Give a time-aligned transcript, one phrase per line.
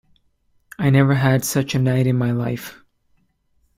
[0.79, 2.83] I never had such a night in my life!